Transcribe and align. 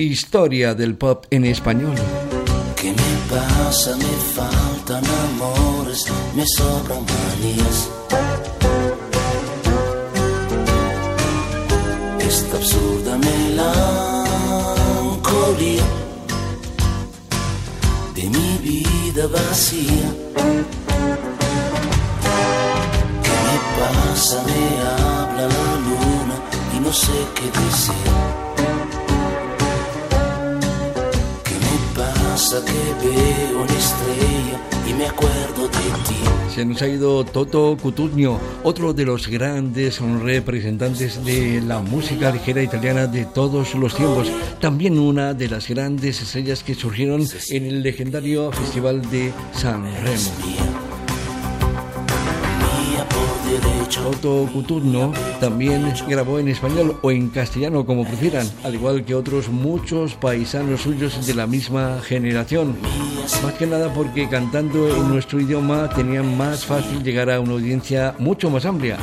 Historia 0.00 0.76
del 0.76 0.94
pop 0.94 1.26
en 1.28 1.44
español. 1.44 1.96
¿Qué 2.76 2.92
me 2.92 3.16
pasa? 3.28 3.96
Me 3.96 4.04
faltan 4.32 5.04
amores, 5.04 6.06
me 6.36 6.46
sobran 6.46 7.04
manías. 7.04 7.90
Esta 12.20 12.58
absurda 12.58 13.18
melancolía 13.18 15.82
de 18.14 18.22
mi 18.22 18.58
vida 18.62 19.26
vacía. 19.26 20.14
¿Qué 23.24 23.36
me 23.46 23.58
pasa? 23.80 24.44
Me 24.46 24.60
habla 24.80 25.42
la 25.42 25.48
luna 25.86 26.36
y 26.76 26.78
no 26.78 26.92
sé 26.92 27.18
qué 27.34 27.46
decir. 27.50 28.37
Que 32.48 33.06
veo 33.06 33.62
una 33.62 33.74
estrella 33.74 34.58
y 34.88 34.94
me 34.94 35.06
acuerdo 35.06 35.68
de 35.68 36.08
ti. 36.08 36.16
Se 36.54 36.64
nos 36.64 36.80
ha 36.80 36.88
ido 36.88 37.22
Toto 37.22 37.76
Cutugno, 37.76 38.40
otro 38.62 38.94
de 38.94 39.04
los 39.04 39.28
grandes 39.28 40.00
representantes 40.00 41.22
de 41.26 41.60
la 41.60 41.80
música 41.80 42.30
ligera 42.30 42.62
italiana 42.62 43.06
de 43.06 43.26
todos 43.26 43.74
los 43.74 43.94
tiempos. 43.94 44.32
También 44.62 44.98
una 44.98 45.34
de 45.34 45.48
las 45.48 45.68
grandes 45.68 46.22
estrellas 46.22 46.64
que 46.64 46.74
surgieron 46.74 47.22
en 47.50 47.66
el 47.66 47.82
legendario 47.82 48.50
Festival 48.50 49.02
de 49.10 49.30
San 49.52 49.84
Remo. 49.84 50.77
Otto 54.06 54.48
Cuturno 54.52 55.12
también 55.40 55.92
grabó 56.06 56.38
en 56.38 56.48
español 56.48 56.98
o 57.02 57.10
en 57.10 57.28
castellano 57.28 57.86
como 57.86 58.04
prefieran, 58.04 58.48
al 58.62 58.74
igual 58.74 59.04
que 59.04 59.14
otros 59.14 59.48
muchos 59.48 60.14
paisanos 60.14 60.82
suyos 60.82 61.26
de 61.26 61.34
la 61.34 61.46
misma 61.46 62.00
generación. 62.02 62.76
Más 63.42 63.54
que 63.54 63.66
nada 63.66 63.92
porque 63.92 64.28
cantando 64.28 64.88
en 64.88 65.08
nuestro 65.08 65.40
idioma 65.40 65.88
tenían 65.90 66.36
más 66.36 66.64
fácil 66.64 67.02
llegar 67.02 67.30
a 67.30 67.40
una 67.40 67.52
audiencia 67.52 68.14
mucho 68.18 68.50
más 68.50 68.66
amplia, 68.66 68.98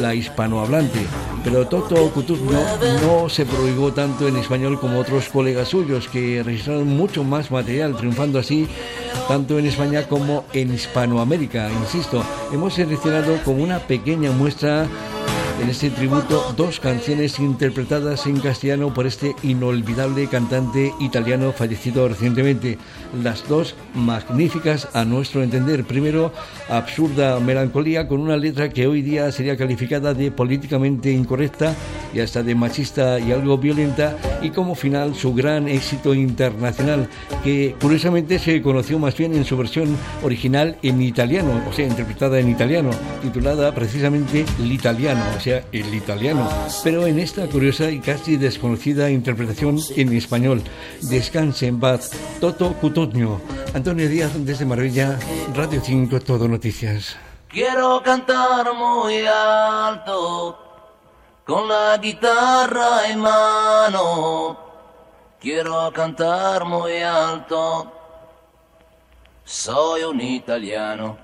la 0.00 0.14
hispanohablante. 0.14 1.00
Pero 1.44 1.66
Toto 1.66 2.10
Cuturno 2.10 2.60
no 3.02 3.28
se 3.28 3.44
prohibó 3.44 3.92
tanto 3.92 4.28
en 4.28 4.36
español 4.36 4.78
como 4.78 5.00
otros 5.00 5.28
colegas 5.28 5.68
suyos 5.68 6.08
que 6.08 6.42
registraron 6.42 6.88
mucho 6.88 7.24
más 7.24 7.50
material, 7.50 7.96
triunfando 7.96 8.38
así 8.38 8.68
tanto 9.28 9.58
en 9.58 9.66
España 9.66 10.02
como 10.08 10.44
en 10.52 10.74
Hispanoamérica. 10.74 11.70
Insisto, 11.70 12.22
hemos 12.52 12.74
seleccionado 12.74 13.36
como 13.44 13.62
una 13.62 13.78
pequeña 13.80 14.30
muestra 14.30 14.86
en 15.62 15.70
este 15.70 15.90
tributo 15.90 16.52
dos 16.56 16.80
canciones 16.80 17.38
interpretadas 17.38 18.26
en 18.26 18.40
castellano 18.40 18.92
por 18.92 19.06
este 19.06 19.36
inolvidable 19.44 20.26
cantante 20.26 20.92
italiano 20.98 21.52
fallecido 21.52 22.08
recientemente. 22.08 22.78
Las 23.22 23.46
dos 23.48 23.76
magníficas 23.94 24.88
a 24.92 25.04
nuestro 25.04 25.42
entender. 25.42 25.84
Primero, 25.84 26.32
Absurda 26.68 27.38
Melancolía 27.38 28.08
con 28.08 28.20
una 28.20 28.36
letra 28.36 28.70
que 28.70 28.88
hoy 28.88 29.02
día 29.02 29.30
sería 29.30 29.56
calificada 29.56 30.14
de 30.14 30.32
políticamente 30.32 31.12
incorrecta 31.12 31.76
y 32.12 32.20
hasta 32.20 32.42
de 32.42 32.54
machista 32.54 33.20
y 33.20 33.30
algo 33.30 33.56
violenta. 33.56 34.16
Y 34.42 34.50
como 34.50 34.74
final, 34.74 35.14
su 35.14 35.32
gran 35.32 35.68
éxito 35.68 36.14
internacional, 36.14 37.08
que 37.44 37.76
curiosamente 37.80 38.38
se 38.38 38.60
conoció 38.62 38.98
más 38.98 39.16
bien 39.16 39.34
en 39.34 39.44
su 39.44 39.56
versión 39.56 39.96
original 40.22 40.76
en 40.82 41.00
italiano, 41.00 41.62
o 41.68 41.72
sea, 41.72 41.86
interpretada 41.86 42.40
en 42.40 42.48
italiano, 42.48 42.90
titulada 43.22 43.72
precisamente 43.74 44.44
L'Italiano, 44.58 45.22
o 45.36 45.40
sea, 45.40 45.51
el 45.72 45.94
italiano, 45.94 46.48
pero 46.82 47.06
en 47.06 47.18
esta 47.18 47.46
curiosa 47.46 47.90
y 47.90 48.00
casi 48.00 48.36
desconocida 48.36 49.10
interpretación 49.10 49.78
en 49.96 50.12
español. 50.16 50.62
Descanse 51.02 51.66
en 51.66 51.78
paz, 51.78 52.10
Toto 52.40 52.72
Cutugno, 52.74 53.40
Antonio 53.74 54.08
Díaz 54.08 54.32
desde 54.46 54.64
Maravilla, 54.64 55.18
Radio 55.54 55.80
5, 55.82 56.20
Todo 56.20 56.48
Noticias. 56.48 57.16
Quiero 57.48 58.02
cantar 58.02 58.72
muy 58.74 59.26
alto, 59.26 60.58
con 61.44 61.68
la 61.68 61.98
guitarra 61.98 63.10
en 63.10 63.20
mano. 63.20 64.58
Quiero 65.40 65.92
cantar 65.92 66.64
muy 66.64 66.98
alto, 67.02 67.92
soy 69.44 70.04
un 70.04 70.20
italiano. 70.20 71.18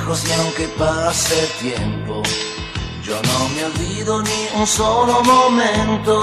Lejos 0.00 0.24
y 0.26 0.32
aunque 0.32 0.68
pase 0.78 1.46
tiempo, 1.60 2.22
yo 3.02 3.20
no 3.22 3.48
me 3.50 3.64
olvido 3.64 4.22
ni 4.22 4.48
un 4.60 4.66
solo 4.66 5.22
momento 5.22 6.20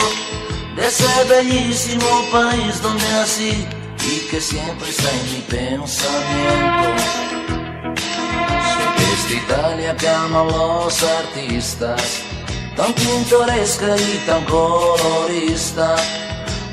de 0.76 0.88
ese 0.88 1.06
bellísimo 1.28 2.06
país 2.32 2.82
donde 2.82 3.04
nací 3.10 3.68
y 4.06 4.20
que 4.30 4.40
siempre 4.40 4.90
está 4.90 5.10
en 5.12 5.34
mi 5.34 5.42
pensamiento. 5.42 7.04
Soy 8.74 8.88
de 8.98 9.14
esta 9.14 9.34
Italia 9.34 9.96
que 9.96 10.10
ama 10.10 10.44
los 10.44 11.04
artistas, 11.04 12.22
tan 12.76 12.94
pintoresca 12.94 13.96
y 13.98 14.24
tan 14.26 14.44
colorista 14.46 15.96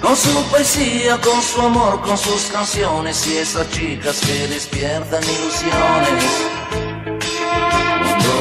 con 0.00 0.16
su 0.16 0.42
poesía, 0.50 1.18
con 1.20 1.40
su 1.42 1.60
amor, 1.62 2.00
con 2.02 2.16
sus 2.18 2.42
canciones 2.52 3.26
y 3.26 3.38
esas 3.38 3.68
chicas 3.70 4.20
que 4.20 4.46
despiertan 4.48 5.22
ilusiones. 5.24 6.63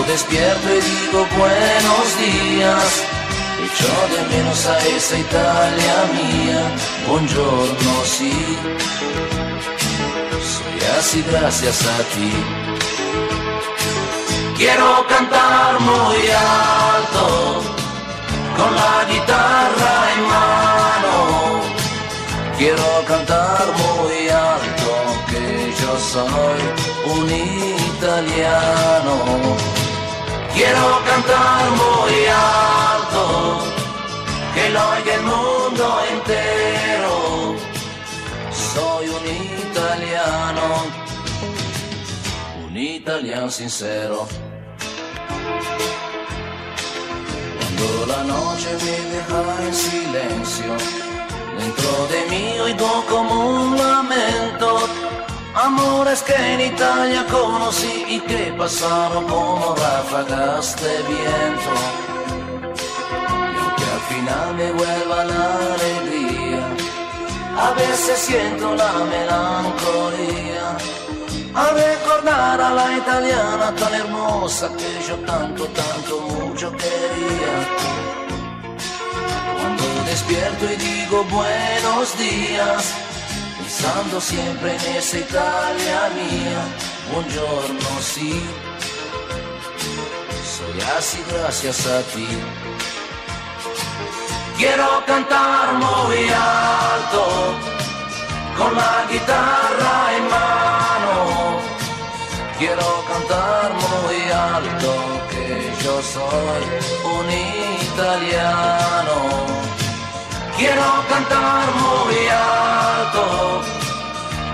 Despierto 0.08 0.70
y 0.70 0.82
digo 0.82 1.26
buenos 1.38 2.18
días, 2.20 3.04
echo 3.66 3.94
de 4.14 4.36
menos 4.36 4.66
a 4.68 4.78
esa 4.86 5.18
Italia 5.18 5.96
mía. 6.14 6.62
Buongiorno, 7.08 7.94
sí, 8.06 8.34
soy 10.54 11.00
así 11.00 11.24
gracias 11.32 11.82
a 11.84 11.98
ti. 12.14 12.32
Quiero 14.58 15.08
cantar 15.08 15.80
muy 15.80 16.30
alto 16.30 17.64
con 18.58 18.76
la 18.76 19.06
guitarra 19.10 20.12
en 20.16 20.22
mano 20.28 20.74
Quiero 22.58 23.04
cantar 23.08 23.66
muy 23.76 24.30
alto 24.30 24.92
que 25.30 25.74
yo 25.82 26.00
soy 26.00 26.62
un 27.14 27.30
italiano. 27.98 29.16
Quiero 30.56 31.02
cantar 31.06 31.72
muy 31.72 32.26
alto 32.28 33.60
que 34.54 34.70
lo 34.70 34.90
oiga 34.92 35.16
el 35.16 35.22
mundo 35.24 36.02
entero. 36.12 37.56
Soy 38.52 39.08
un 39.08 39.26
italiano, 39.70 40.66
un 42.66 42.78
italiano 42.78 43.50
sincero. 43.50 44.28
Cuando 47.58 48.06
la 48.06 48.24
noche 48.24 48.70
me 48.84 48.96
deja 49.14 49.64
en 49.68 49.74
silencio 49.74 51.14
Dentro 51.58 52.08
de 52.08 52.26
mí 52.30 52.60
oigo 52.60 53.06
como 53.10 53.53
amores 56.04 56.22
que 56.24 56.36
en 56.36 56.60
Italia 56.60 57.26
conocí 57.32 58.06
y 58.10 58.20
que 58.20 58.54
pasaron 58.58 59.26
como 59.26 59.74
ráfagas 59.76 60.76
de 60.82 60.96
viento. 61.12 61.74
Y 63.54 63.58
aunque 63.62 63.86
al 63.96 64.04
final 64.12 64.56
me 64.56 64.72
vuelva 64.74 65.24
la 65.24 65.46
alegría, 65.76 66.66
a 67.58 67.72
veces 67.72 68.20
siento 68.20 68.76
la 68.76 68.94
melancolía. 69.14 70.78
A 71.56 71.70
recordar 71.72 72.60
a 72.60 72.70
la 72.72 72.98
italiana 72.98 73.74
tan 73.76 73.94
hermosa 73.94 74.72
que 74.76 75.08
yo 75.08 75.16
tanto, 75.20 75.66
tanto, 75.68 76.20
mucho 76.20 76.72
quería 76.72 77.94
despierto 80.14 80.66
y 80.72 80.76
digo 80.76 81.24
buenos 81.24 82.18
días, 82.20 82.94
pensando 83.84 84.22
siempre 84.22 84.76
en 84.76 84.96
esa 84.96 85.18
Italia 85.18 86.10
mía. 86.16 86.64
Buongiorno, 87.12 87.90
sí, 88.00 88.42
soy 90.56 90.82
así 90.98 91.24
gracias 91.30 91.86
a 91.88 92.02
ti. 92.14 92.28
Quiero 94.58 95.04
cantar 95.06 95.74
muy 95.74 96.30
alto, 96.30 97.24
con 98.58 98.74
la 98.74 99.06
guitarra 99.12 100.16
en 100.18 100.24
mano. 100.30 101.60
Quiero 102.58 103.04
cantar 103.12 103.74
muy 103.74 104.32
alto, 104.32 104.94
que 105.30 105.74
yo 105.84 106.02
soy 106.02 106.64
un 107.18 107.28
italiano. 107.82 109.64
Quiero 110.58 111.04
cantar 111.10 111.66
muy 111.76 112.28
alto, 112.28 113.63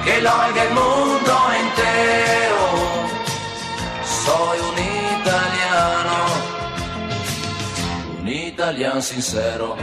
que 0.10 0.22
lo 0.22 0.32
oiga 0.46 0.64
el 0.64 0.74
mundo 0.74 1.34
entero. 1.64 2.64
Soy 4.26 4.58
un 4.70 4.78
italiano, 5.18 6.18
un 8.20 8.28
italiano 8.28 9.02
sincero. 9.02 9.76